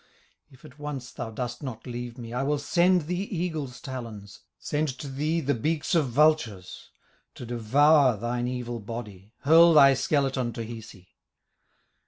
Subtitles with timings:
[0.49, 4.87] "If at once thou dost not leave me, I will send the eagle's talons, Send
[4.97, 6.89] to thee the beaks of vultures,
[7.35, 11.09] To devour thine evil body, Hurl thy skeleton to Hisi.